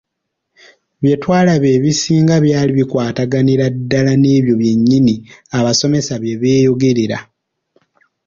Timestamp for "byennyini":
4.61-5.15